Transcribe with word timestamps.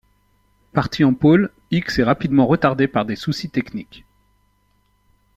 Parti 0.73 1.03
en 1.03 1.13
pole, 1.13 1.51
Ickx 1.69 1.99
est 1.99 2.03
rapidement 2.03 2.47
retardé 2.47 2.87
par 2.87 3.05
des 3.05 3.15
soucis 3.15 3.51
techniques. 3.51 4.03